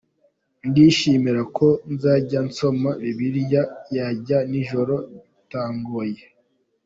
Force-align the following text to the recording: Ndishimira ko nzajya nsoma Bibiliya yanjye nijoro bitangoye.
Ndishimira 0.67 1.41
ko 1.57 1.67
nzajya 1.93 2.39
nsoma 2.47 2.89
Bibiliya 3.01 3.63
yanjye 3.97 4.35
nijoro 4.49 4.95
bitangoye. 5.33 6.21